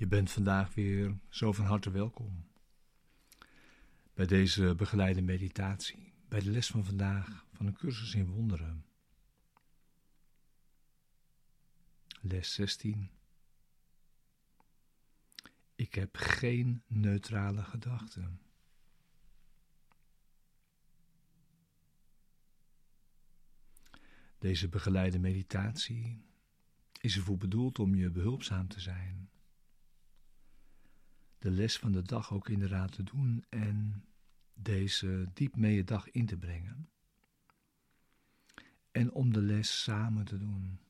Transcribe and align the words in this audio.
Je 0.00 0.06
bent 0.06 0.30
vandaag 0.30 0.74
weer 0.74 1.18
zo 1.28 1.52
van 1.52 1.64
harte 1.64 1.90
welkom 1.90 2.44
bij 4.14 4.26
deze 4.26 4.74
begeleide 4.74 5.22
meditatie, 5.22 6.12
bij 6.28 6.40
de 6.40 6.50
les 6.50 6.66
van 6.66 6.84
vandaag 6.84 7.46
van 7.52 7.66
een 7.66 7.74
cursus 7.74 8.14
in 8.14 8.26
wonderen. 8.26 8.84
Les 12.20 12.54
16. 12.54 13.10
Ik 15.74 15.94
heb 15.94 16.16
geen 16.16 16.82
neutrale 16.86 17.62
gedachten. 17.62 18.40
Deze 24.38 24.68
begeleide 24.68 25.18
meditatie 25.18 26.24
is 27.00 27.16
ervoor 27.16 27.36
bedoeld 27.36 27.78
om 27.78 27.94
je 27.94 28.10
behulpzaam 28.10 28.68
te 28.68 28.80
zijn. 28.80 29.19
De 31.40 31.50
les 31.50 31.78
van 31.78 31.92
de 31.92 32.02
dag 32.02 32.32
ook 32.32 32.48
inderdaad 32.48 32.92
te 32.92 33.02
doen 33.02 33.44
en 33.48 34.04
deze 34.54 35.30
diep 35.34 35.56
mee 35.56 35.84
dag 35.84 36.10
in 36.10 36.26
te 36.26 36.36
brengen. 36.36 36.90
En 38.90 39.12
om 39.12 39.32
de 39.32 39.42
les 39.42 39.82
samen 39.82 40.24
te 40.24 40.38
doen. 40.38 40.80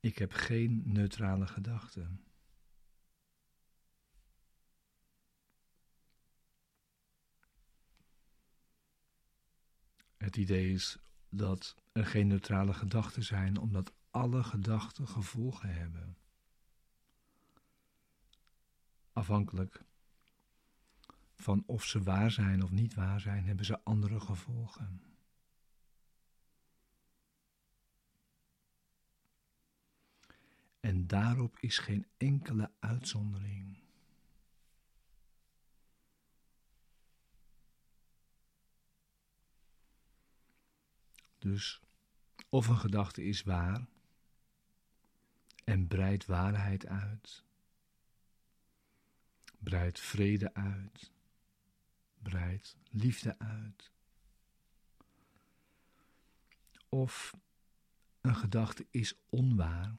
Ik 0.00 0.18
heb 0.18 0.32
geen 0.32 0.82
neutrale 0.84 1.46
gedachten. 1.46 2.24
Het 10.16 10.36
idee 10.36 10.72
is 10.72 10.98
dat 11.36 11.76
er 11.92 12.06
geen 12.06 12.26
neutrale 12.26 12.74
gedachten 12.74 13.22
zijn, 13.22 13.58
omdat 13.58 13.92
alle 14.10 14.42
gedachten 14.42 15.08
gevolgen 15.08 15.74
hebben. 15.74 16.16
Afhankelijk 19.12 19.84
van 21.34 21.62
of 21.66 21.84
ze 21.84 22.02
waar 22.02 22.30
zijn 22.30 22.62
of 22.62 22.70
niet 22.70 22.94
waar 22.94 23.20
zijn, 23.20 23.44
hebben 23.44 23.64
ze 23.64 23.84
andere 23.84 24.20
gevolgen. 24.20 25.02
En 30.80 31.06
daarop 31.06 31.58
is 31.58 31.78
geen 31.78 32.06
enkele 32.16 32.70
uitzondering. 32.80 33.83
Dus 41.44 41.80
of 42.48 42.66
een 42.66 42.76
gedachte 42.76 43.24
is 43.24 43.42
waar 43.42 43.86
en 45.64 45.86
breidt 45.86 46.26
waarheid 46.26 46.86
uit, 46.86 47.44
breidt 49.58 50.00
vrede 50.00 50.54
uit, 50.54 51.12
breidt 52.22 52.76
liefde 52.90 53.38
uit. 53.38 53.92
Of 56.88 57.34
een 58.20 58.36
gedachte 58.36 58.86
is 58.90 59.14
onwaar 59.28 59.96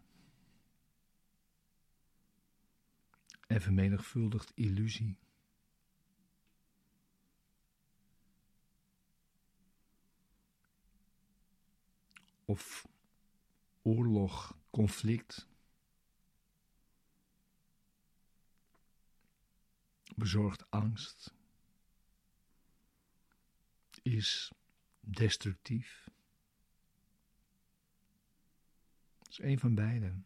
en 3.47 3.61
vermenigvuldigt 3.61 4.51
illusie. 4.55 5.17
Of 12.45 12.87
oorlog, 13.81 14.57
conflict, 14.69 15.47
bezorgd 20.15 20.71
angst 20.71 21.33
is 24.01 24.51
destructief. 24.99 26.09
Het 29.17 29.29
is 29.29 29.39
een 29.39 29.59
van 29.59 29.75
beiden. 29.75 30.25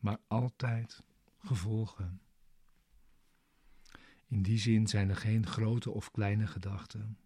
Maar 0.00 0.18
altijd 0.26 1.02
gevolgen. 1.38 2.25
In 4.26 4.42
die 4.42 4.58
zin 4.58 4.86
zijn 4.86 5.08
er 5.08 5.16
geen 5.16 5.46
grote 5.46 5.90
of 5.90 6.10
kleine 6.10 6.46
gedachten, 6.46 7.18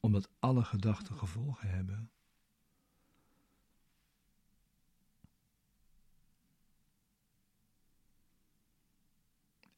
omdat 0.00 0.28
alle 0.38 0.64
gedachten 0.64 1.16
gevolgen 1.16 1.70
hebben. 1.70 2.10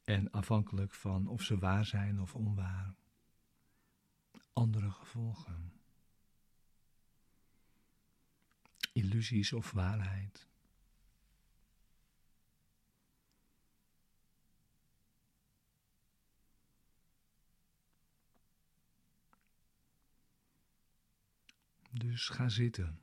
En 0.03 0.31
afhankelijk 0.31 0.93
van 0.93 1.27
of 1.27 1.41
ze 1.41 1.57
waar 1.57 1.85
zijn 1.85 2.21
of 2.21 2.35
onwaar, 2.35 2.95
andere 4.53 4.91
gevolgen. 4.91 5.73
Illusies 8.93 9.53
of 9.53 9.71
waarheid. 9.71 10.48
Dus 21.89 22.29
ga 22.29 22.49
zitten. 22.49 22.99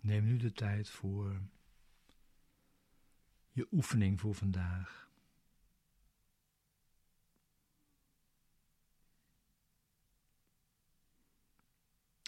Neem 0.00 0.24
nu 0.24 0.36
de 0.36 0.52
tijd 0.52 0.88
voor 0.90 1.40
je 3.52 3.68
oefening 3.70 4.20
voor 4.20 4.34
vandaag. 4.34 5.10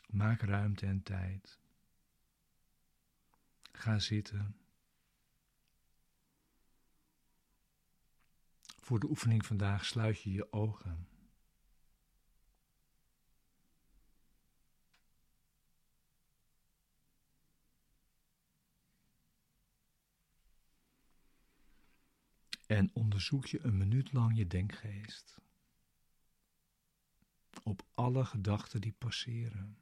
Maak 0.07 0.41
ruimte 0.41 0.87
en 0.87 1.03
tijd. 1.03 1.59
Ga 3.73 3.99
zitten. 3.99 4.57
Voor 8.81 9.01
de 9.01 9.09
oefening 9.09 9.47
vandaag 9.47 9.85
sluit 9.85 10.23
je 10.23 10.33
je 10.33 10.53
ogen. 10.53 11.09
En 22.71 22.91
onderzoek 22.93 23.47
je 23.47 23.65
een 23.65 23.77
minuut 23.77 24.13
lang 24.13 24.37
je 24.37 24.47
denkgeest. 24.47 25.41
Op 27.63 27.83
alle 27.95 28.25
gedachten 28.25 28.81
die 28.81 28.93
passeren. 28.93 29.79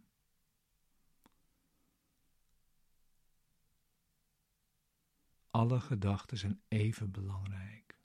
Alle 5.51 5.81
gedachten 5.81 6.39
zijn 6.39 6.61
even 6.69 7.11
belangrijk. 7.11 7.99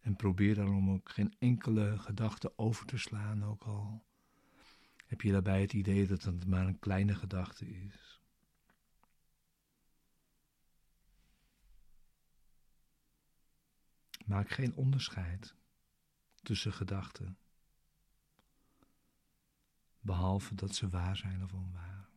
En 0.00 0.16
probeer 0.16 0.54
daarom 0.54 0.90
ook 0.90 1.08
geen 1.08 1.34
enkele 1.38 1.98
gedachte 1.98 2.58
over 2.58 2.86
te 2.86 2.98
slaan, 2.98 3.44
ook 3.44 3.62
al 3.62 4.04
heb 5.06 5.20
je 5.20 5.32
daarbij 5.32 5.60
het 5.60 5.72
idee 5.72 6.06
dat 6.06 6.22
het 6.22 6.46
maar 6.46 6.66
een 6.66 6.78
kleine 6.78 7.14
gedachte 7.14 7.66
is. 7.66 8.23
Maak 14.24 14.50
geen 14.50 14.74
onderscheid 14.74 15.54
tussen 16.42 16.72
gedachten, 16.72 17.38
behalve 20.00 20.54
dat 20.54 20.74
ze 20.74 20.88
waar 20.88 21.16
zijn 21.16 21.42
of 21.42 21.52
onwaar. 21.52 22.08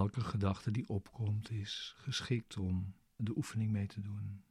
elke 0.00 0.20
gedachte 0.20 0.70
die 0.70 0.88
opkomt 0.88 1.50
is 1.50 1.94
geschikt 1.96 2.56
om 2.56 2.94
de 3.16 3.36
oefening 3.36 3.70
mee 3.70 3.86
te 3.86 4.00
doen. 4.00 4.44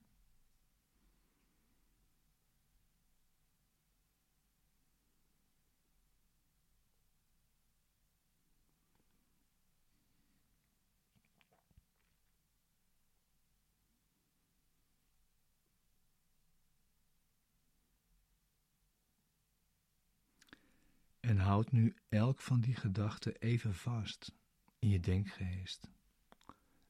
En 21.19 21.38
houd 21.38 21.72
nu 21.72 21.96
elk 22.10 22.42
van 22.42 22.60
die 22.60 22.75
gedachten 22.75 23.36
even 23.36 23.75
vast 23.75 24.38
in 24.80 24.90
je 24.90 25.00
denkgeest, 25.00 25.90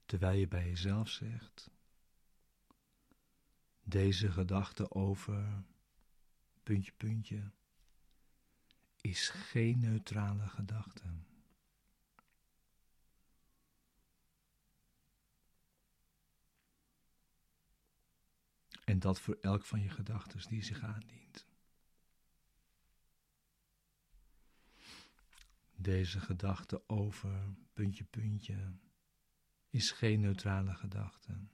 terwijl 0.05 0.39
je 0.39 0.47
bij 0.47 0.67
jezelf 0.67 1.09
zegt: 1.09 1.69
Deze 3.83 4.31
gedachte 4.31 4.91
over 4.91 5.63
puntje, 6.63 6.91
puntje 6.97 7.51
is 9.01 9.29
geen 9.29 9.79
neutrale 9.79 10.47
gedachte. 10.47 11.03
En 18.85 18.99
dat 18.99 19.19
voor 19.19 19.37
elk 19.41 19.65
van 19.65 19.81
je 19.81 19.89
gedachten 19.89 20.49
die 20.49 20.63
zich 20.63 20.83
aandient. 20.83 21.48
Deze 25.81 26.19
gedachte 26.19 26.89
over 26.89 27.55
puntje, 27.73 28.03
puntje 28.03 28.73
is 29.69 29.91
geen 29.91 30.19
neutrale 30.19 30.73
gedachte. 30.73 31.47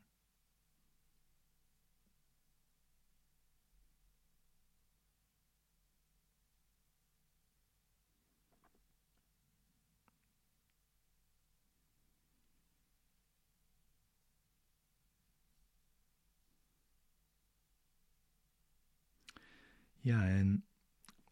Ja, 19.99 20.27
en 20.27 20.65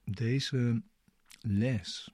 deze 0.04 0.84
les 1.42 2.14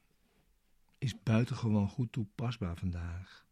is 0.99 1.23
buitengewoon 1.23 1.89
goed 1.89 2.11
toepasbaar 2.11 2.77
vandaag. 2.77 3.47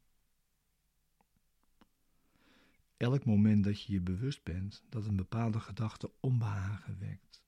Elk 2.98 3.26
moment 3.26 3.64
dat 3.64 3.84
je 3.84 3.94
je 3.94 4.02
bewust 4.02 4.44
bent 4.44 4.84
dat 4.90 5.06
een 5.06 5.16
bepaalde 5.16 5.60
gedachte 5.60 6.12
onbehagen 6.20 7.00
wekt. 7.00 7.46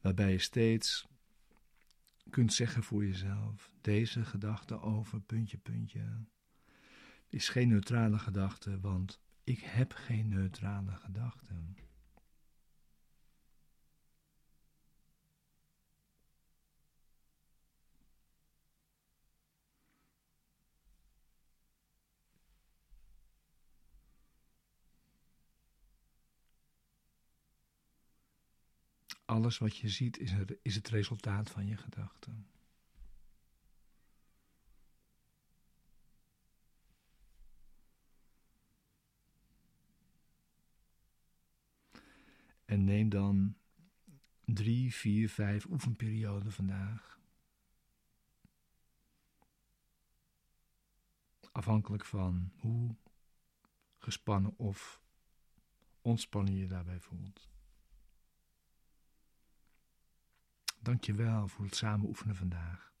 Waarbij 0.00 0.32
je 0.32 0.38
steeds 0.38 1.08
kunt 2.30 2.52
zeggen 2.52 2.82
voor 2.82 3.04
jezelf: 3.04 3.70
deze 3.80 4.24
gedachte 4.24 4.80
over 4.80 5.20
puntje, 5.20 5.58
puntje 5.58 6.24
is 7.28 7.48
geen 7.48 7.68
neutrale 7.68 8.18
gedachte, 8.18 8.80
want 8.80 9.20
ik 9.44 9.60
heb 9.60 9.92
geen 9.92 10.28
neutrale 10.28 10.96
gedachten. 10.96 11.76
Alles 29.28 29.58
wat 29.58 29.76
je 29.76 29.88
ziet 29.88 30.18
is, 30.18 30.32
is 30.62 30.74
het 30.74 30.88
resultaat 30.88 31.50
van 31.50 31.66
je 31.66 31.76
gedachten. 31.76 32.46
En 42.64 42.84
neem 42.84 43.08
dan 43.08 43.56
drie, 44.44 44.94
vier, 44.94 45.28
vijf 45.28 45.66
oefenperioden 45.66 46.52
vandaag. 46.52 47.20
Afhankelijk 51.52 52.04
van 52.04 52.52
hoe 52.56 52.96
gespannen 53.98 54.58
of 54.58 55.02
ontspannen 56.00 56.54
je 56.54 56.66
daarbij 56.66 57.00
voelt. 57.00 57.57
Dank 60.88 61.04
je 61.04 61.12
wel 61.14 61.48
voor 61.48 61.64
het 61.64 61.76
samen 61.76 62.06
oefenen 62.06 62.36
vandaag. 62.36 62.92